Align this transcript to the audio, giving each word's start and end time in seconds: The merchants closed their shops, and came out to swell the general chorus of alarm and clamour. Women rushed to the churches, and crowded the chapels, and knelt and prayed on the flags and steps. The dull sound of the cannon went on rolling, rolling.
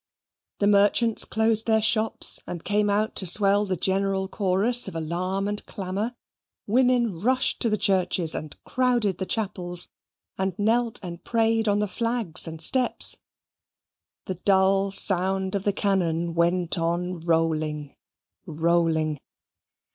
The 0.57 0.65
merchants 0.65 1.25
closed 1.25 1.67
their 1.67 1.79
shops, 1.79 2.39
and 2.47 2.63
came 2.63 2.89
out 2.89 3.15
to 3.17 3.27
swell 3.27 3.65
the 3.65 3.75
general 3.75 4.27
chorus 4.27 4.87
of 4.87 4.95
alarm 4.95 5.47
and 5.47 5.63
clamour. 5.67 6.15
Women 6.65 7.19
rushed 7.21 7.59
to 7.59 7.69
the 7.69 7.77
churches, 7.77 8.33
and 8.33 8.57
crowded 8.63 9.19
the 9.19 9.27
chapels, 9.27 9.89
and 10.39 10.57
knelt 10.57 10.99
and 11.03 11.23
prayed 11.23 11.67
on 11.67 11.77
the 11.77 11.87
flags 11.87 12.47
and 12.47 12.59
steps. 12.59 13.17
The 14.25 14.33
dull 14.33 14.89
sound 14.89 15.53
of 15.53 15.65
the 15.65 15.71
cannon 15.71 16.33
went 16.33 16.79
on 16.79 17.19
rolling, 17.19 17.95
rolling. 18.47 19.19